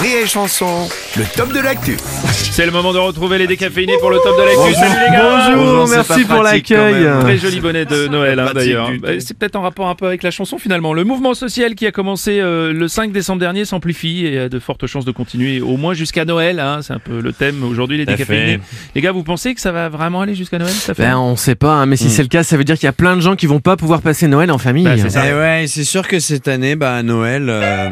Rire 0.00 0.18
et 0.24 0.26
Chanson, 0.26 0.88
le 1.18 1.24
top 1.36 1.52
de 1.52 1.60
l'actu. 1.60 1.96
C'est 2.32 2.64
le 2.64 2.72
moment 2.72 2.94
de 2.94 2.98
retrouver 2.98 3.36
les 3.36 3.46
décaféinés 3.46 3.98
pour 4.00 4.10
le 4.10 4.16
top 4.24 4.38
de 4.38 4.42
l'actu. 4.44 4.74
Salut 4.74 4.94
les 5.06 5.12
gars 5.16 5.54
Bonjour, 5.54 5.88
merci 5.88 6.24
pour 6.24 6.42
l'accueil. 6.42 7.06
Très 7.20 7.36
joli 7.36 7.60
bonnet 7.60 7.84
de 7.84 8.08
Noël 8.08 8.38
hein, 8.40 8.52
d'ailleurs. 8.54 8.90
Bah, 9.00 9.10
C'est 9.20 9.36
peut-être 9.36 9.56
en 9.56 9.60
rapport 9.60 9.88
un 9.88 9.94
peu 9.94 10.06
avec 10.06 10.22
la 10.22 10.30
chanson 10.30 10.56
finalement. 10.58 10.94
Le 10.94 11.04
mouvement 11.04 11.34
social 11.34 11.74
qui 11.74 11.86
a 11.86 11.92
commencé 11.92 12.40
euh, 12.40 12.72
le 12.72 12.88
5 12.88 13.12
décembre 13.12 13.40
dernier 13.40 13.66
s'amplifie 13.66 14.24
et 14.26 14.38
a 14.40 14.48
de 14.48 14.58
fortes 14.58 14.86
chances 14.86 15.04
de 15.04 15.12
continuer 15.12 15.60
au 15.60 15.76
moins 15.76 15.92
jusqu'à 15.92 16.24
Noël. 16.24 16.58
hein. 16.58 16.80
C'est 16.82 16.94
un 16.94 16.98
peu 16.98 17.20
le 17.20 17.32
thème 17.34 17.62
aujourd'hui 17.62 17.98
les 17.98 18.06
décaféinés. 18.06 18.60
Les 18.94 19.00
gars, 19.02 19.12
vous 19.12 19.24
pensez 19.24 19.54
que 19.54 19.60
ça 19.60 19.72
va 19.72 19.90
vraiment 19.90 20.22
aller 20.22 20.34
jusqu'à 20.34 20.58
Noël 20.58 20.72
ça 20.72 20.94
fait 20.94 21.02
Ben, 21.02 21.18
on 21.18 21.36
sait 21.36 21.54
pas, 21.54 21.72
hein, 21.74 21.86
mais 21.86 21.96
si 21.96 22.08
c'est 22.08 22.22
le 22.22 22.28
cas, 22.28 22.42
ça 22.42 22.56
veut 22.56 22.64
dire 22.64 22.76
qu'il 22.76 22.86
y 22.86 22.88
a 22.88 22.92
plein 22.94 23.14
de 23.16 23.20
gens 23.20 23.36
qui 23.36 23.46
vont 23.46 23.60
pas 23.60 23.76
pouvoir 23.76 24.00
passer 24.00 24.26
Noël 24.26 24.50
en 24.50 24.58
famille. 24.58 24.84
Bah, 24.84 24.96
c'est 24.96 25.10
ça. 25.10 25.22
Eh 25.28 25.34
ouais, 25.34 25.64
c'est 25.68 25.84
sûr 25.84 26.08
que 26.08 26.18
cette 26.18 26.48
année, 26.48 26.76
bah 26.76 26.94
à 26.94 27.02
Noël, 27.02 27.46
euh, 27.48 27.88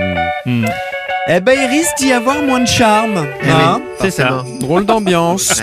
Hmm. 0.47 0.65
Eh 1.29 1.41
ben 1.41 1.53
il 1.59 1.67
risque 1.69 1.97
d'y 1.99 2.13
avoir 2.13 2.43
moins 2.43 2.61
de 2.61 2.67
charme. 2.67 3.27
hein 3.49 3.81
C'est 4.01 4.11
ça. 4.11 4.45
Drôle 4.61 4.85
d'ambiance. 4.87 5.63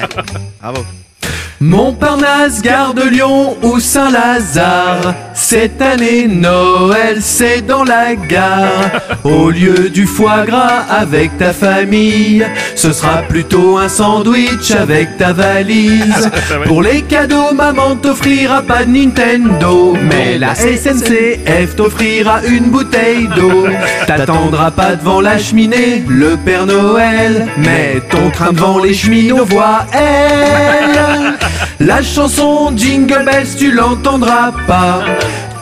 Montparnasse, 1.60 2.62
Gare 2.62 2.94
de 2.94 3.02
Lyon 3.02 3.58
ou 3.64 3.80
Saint-Lazare, 3.80 5.16
cette 5.34 5.82
année 5.82 6.28
Noël 6.28 7.18
c'est 7.20 7.66
dans 7.66 7.84
la 7.84 8.14
gare. 8.14 8.92
Au 9.24 9.50
lieu 9.50 9.90
du 9.90 10.06
foie 10.06 10.46
gras 10.46 10.86
avec 10.88 11.36
ta 11.40 11.54
famille, 11.54 12.46
ce 12.76 12.92
sera 12.92 13.24
plutôt 13.24 13.80
un 13.80 13.90
sandwich 13.90 14.70
avec 14.70 15.18
ta 15.18 15.34
valise. 15.34 16.30
Pour 16.68 16.84
les 16.84 17.02
cadeaux, 17.02 17.52
maman 17.56 17.96
t'offrira 17.96 18.62
pas 18.62 18.84
de 18.84 18.92
Nintendo, 18.92 19.98
mais 20.00 20.38
la 20.38 20.54
SNCF 20.54 21.76
t'offrira 21.76 22.42
une 22.48 22.66
bouteille 22.66 23.28
d'eau. 23.36 23.66
T'attendras 24.06 24.70
pas 24.70 24.96
devant 24.96 25.22
la 25.22 25.40
cheminée, 25.40 26.04
le 26.08 26.38
Père 26.38 26.68
Noël, 26.68 27.48
mais 27.58 28.00
ton 28.12 28.30
train 28.30 28.54
devant 28.54 28.78
les 28.78 28.94
cheminots 28.94 29.46
voit 29.46 29.88
elle. 29.92 31.47
La 31.88 32.02
chanson 32.02 32.76
Jingle 32.76 33.24
Bells, 33.24 33.56
tu 33.58 33.72
l'entendras 33.72 34.52
pas. 34.68 35.06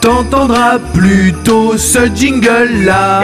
T'entendras 0.00 0.80
plutôt 0.92 1.76
ce 1.76 2.08
jingle 2.12 2.84
là. 2.84 3.20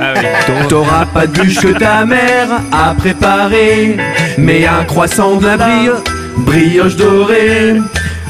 Ah 0.00 0.14
oui. 0.14 0.64
T'auras 0.68 1.06
pas 1.06 1.26
de 1.26 1.32
bûche 1.32 1.58
que 1.58 1.76
ta 1.76 2.04
mère 2.04 2.60
a 2.70 2.94
préparé, 2.94 3.96
mais 4.38 4.64
un 4.64 4.84
croissant 4.84 5.38
de 5.38 5.46
la 5.46 5.56
brioche, 5.56 6.04
brioche 6.36 6.94
dorée. 6.94 7.82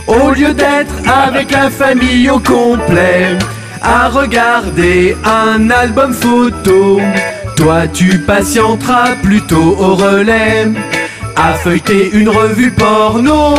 Au 0.06 0.31
lieu 0.31 0.55
d'être 0.55 0.94
avec 1.06 1.50
la 1.50 1.69
famille 1.69 2.31
au 2.31 2.39
complet, 2.39 3.36
à 3.83 4.09
regarder 4.09 5.14
un 5.27 5.69
album 5.69 6.14
photo, 6.14 7.03
toi 7.55 7.86
tu 7.92 8.19
patienteras 8.20 9.11
plutôt 9.22 9.77
au 9.78 9.94
relais. 9.94 10.69
À 11.41 11.55
feuilleter 11.55 12.11
une 12.12 12.28
revue 12.28 12.72
porno. 12.72 13.55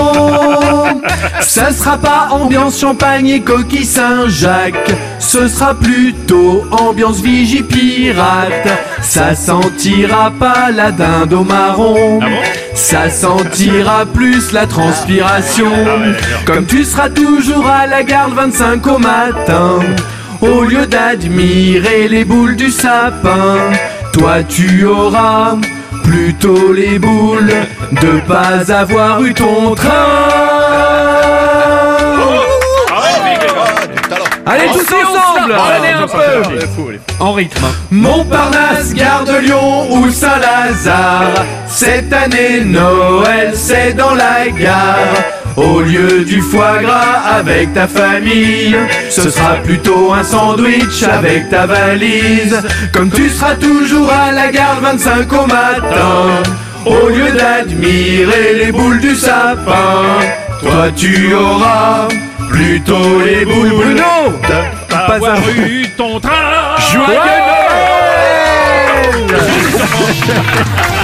Ce 1.41 1.72
sera 1.72 1.97
pas 1.97 2.27
ambiance 2.31 2.81
champagne 2.81 3.30
et 3.30 3.39
coquille 3.39 3.85
Saint-Jacques. 3.85 4.91
Ce 5.19 5.47
sera 5.47 5.73
plutôt 5.73 6.66
ambiance 6.72 7.22
vigie 7.22 7.63
pirate. 7.63 8.67
Ça 9.02 9.33
sentira 9.33 10.30
pas 10.31 10.72
la 10.72 10.91
dinde 10.91 11.31
au 11.31 11.45
marron. 11.45 12.19
Ah 12.22 12.25
bon? 12.25 12.35
Ça 12.75 13.09
sentira 13.09 14.05
plus 14.05 14.52
la 14.52 14.67
transpiration. 14.67 15.72
Comme 16.45 16.66
tu 16.66 16.83
seras 16.83 17.09
toujours 17.09 17.66
à 17.66 17.88
la 17.88 18.03
gare 18.03 18.27
le 18.30 18.35
25 18.35 18.88
au 18.88 18.97
matin 18.97 19.80
Au 20.41 20.63
lieu 20.63 20.85
d'admirer 20.85 22.07
les 22.09 22.25
boules 22.25 22.56
du 22.56 22.72
sapin 22.72 23.57
Toi 24.13 24.44
tu 24.44 24.85
auras 24.85 25.56
plutôt 26.09 26.74
les 26.74 26.97
boules 26.97 27.53
de 27.92 28.20
pas 28.28 28.72
avoir 28.74 29.22
eu 29.22 29.34
ton 29.34 29.75
train. 29.75 29.90
Allez 34.46 34.69
tous 34.74 34.92
ensemble, 34.92 35.53
allez 35.53 35.90
un 35.90 36.08
peu. 36.08 36.59
En 37.19 37.34
rythme. 37.34 37.68
Montparnasse, 37.92 38.96
Gare 38.96 39.24
de 39.25 39.38
Lyon 39.38 39.92
ou 39.92 40.09
Saint-Lazare. 40.09 41.46
Cette 41.68 42.12
année, 42.12 42.62
Noël, 42.62 43.52
c'est 43.53 43.94
dans 43.94 44.16
la 44.16 44.50
gare. 44.50 45.38
Au 45.59 45.81
lieu 45.81 46.24
du 46.24 46.42
foie 46.42 46.78
gras 46.81 47.20
avec 47.38 47.74
ta 47.74 47.86
famille, 47.86 48.78
ce 49.09 49.30
sera 49.30 49.56
plutôt 49.56 50.14
un 50.14 50.24
sandwich 50.24 51.03
avec 51.03 51.50
ta 51.50 51.66
valise. 51.66 52.62
Comme 52.94 53.12
tu 53.12 53.30
seras 53.30 53.56
toujours 53.56 54.09
à 54.09 54.31
la 54.31 54.52
gare 54.52 54.80
25 54.81 55.34
au 55.34 55.46
matin, 55.48 56.44
au 56.86 57.09
lieu 57.09 57.31
d'admirer 57.31 58.53
les 58.64 58.72
boules 58.72 59.02
du 59.02 59.14
sapin, 59.16 60.22
toi 60.62 60.92
tu 60.96 61.34
auras 61.34 62.08
plutôt 62.50 63.19
les 63.25 63.44
boules 63.44 63.69
Bruno 63.69 64.40
Pas 64.90 65.16
avoir 65.16 65.38
eu 65.58 65.86
ton 65.98 66.22
train. 66.22 66.78
Joyeux 66.94 67.09
Noël 69.28 69.40